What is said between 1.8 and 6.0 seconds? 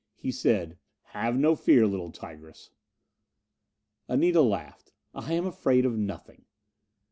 little tigress." Anita laughed. "I am afraid of